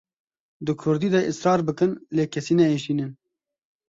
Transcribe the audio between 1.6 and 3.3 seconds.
bikin lê kesî neêşînin.